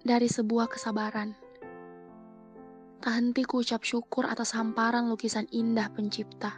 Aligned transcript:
dari 0.00 0.28
sebuah 0.32 0.72
kesabaran. 0.72 1.36
Tak 3.00 3.12
henti 3.16 3.44
ku 3.44 3.60
ucap 3.64 3.84
syukur 3.84 4.28
atas 4.28 4.52
hamparan 4.56 5.08
lukisan 5.08 5.48
indah 5.52 5.88
pencipta. 5.92 6.52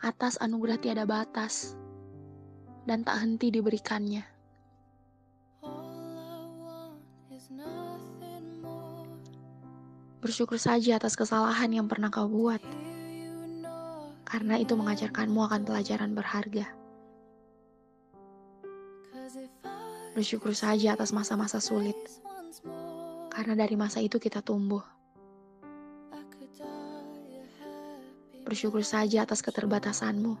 Atas 0.00 0.36
anugerah 0.40 0.80
tiada 0.80 1.04
batas. 1.08 1.76
Dan 2.84 3.04
tak 3.04 3.20
henti 3.20 3.48
diberikannya. 3.48 4.24
Bersyukur 10.24 10.56
saja 10.56 10.96
atas 10.96 11.16
kesalahan 11.20 11.68
yang 11.68 11.84
pernah 11.88 12.08
kau 12.08 12.28
buat. 12.28 12.60
Karena 14.24 14.56
itu 14.56 14.72
mengajarkanmu 14.72 15.36
akan 15.36 15.68
pelajaran 15.68 16.16
berharga. 16.16 16.83
Bersyukur 20.14 20.54
saja 20.54 20.94
atas 20.98 21.14
masa-masa 21.14 21.62
sulit. 21.62 21.94
Karena 23.30 23.54
dari 23.54 23.74
masa 23.74 24.02
itu 24.02 24.18
kita 24.18 24.42
tumbuh. 24.42 24.82
Bersyukur 28.44 28.82
saja 28.82 29.22
atas 29.22 29.42
keterbatasanmu. 29.42 30.34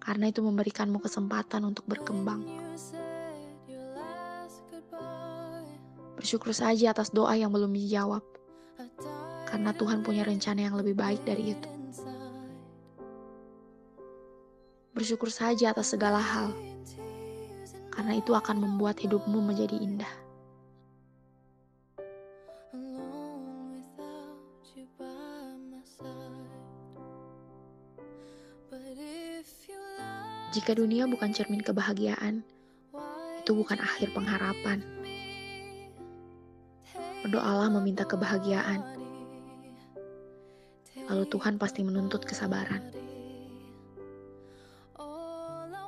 Karena 0.00 0.32
itu 0.32 0.40
memberikanmu 0.40 1.00
kesempatan 1.00 1.68
untuk 1.68 1.84
berkembang. 1.84 2.44
Bersyukur 6.16 6.56
saja 6.56 6.96
atas 6.96 7.12
doa 7.12 7.36
yang 7.36 7.52
belum 7.54 7.70
dijawab 7.72 8.24
karena 9.48 9.72
Tuhan 9.72 10.04
punya 10.04 10.28
rencana 10.28 10.68
yang 10.68 10.76
lebih 10.76 10.92
baik 10.92 11.24
dari 11.24 11.56
itu. 11.56 11.70
Bersyukur 14.92 15.32
saja 15.32 15.72
atas 15.72 15.94
segala 15.94 16.20
hal, 16.20 16.52
karena 18.08 18.24
itu 18.24 18.32
akan 18.32 18.56
membuat 18.64 18.96
hidupmu 19.04 19.36
menjadi 19.36 19.76
indah. 19.84 20.08
Jika 30.56 30.72
dunia 30.72 31.04
bukan 31.04 31.36
cermin 31.36 31.60
kebahagiaan, 31.60 32.40
itu 33.44 33.52
bukan 33.52 33.76
akhir 33.76 34.16
pengharapan. 34.16 34.80
Berdoalah 37.28 37.68
meminta 37.76 38.08
kebahagiaan 38.08 38.80
lalu 41.12 41.28
Tuhan 41.28 41.60
pasti 41.60 41.84
menuntut 41.84 42.24
kesabaran. 42.24 42.97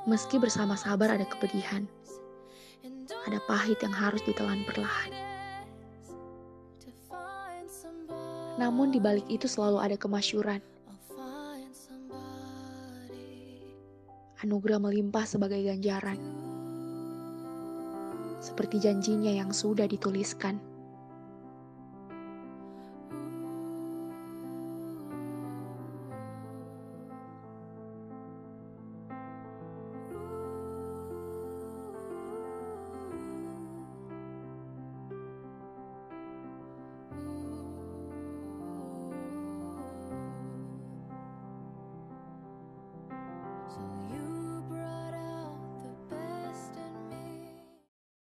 Meski 0.09 0.41
bersama 0.41 0.73
sabar 0.73 1.13
ada 1.13 1.29
kepedihan, 1.29 1.85
ada 3.29 3.37
pahit 3.45 3.77
yang 3.85 3.93
harus 3.93 4.17
ditelan 4.25 4.65
perlahan. 4.65 5.13
Namun 8.57 8.89
di 8.89 8.97
balik 8.97 9.29
itu 9.29 9.45
selalu 9.45 9.77
ada 9.77 9.97
kemasyuran. 10.01 10.57
Anugerah 14.41 14.81
melimpah 14.81 15.21
sebagai 15.29 15.61
ganjaran. 15.61 16.17
Seperti 18.41 18.81
janjinya 18.81 19.29
yang 19.29 19.53
sudah 19.53 19.85
dituliskan. 19.85 20.70
So 43.73 43.81
you. 44.11 44.30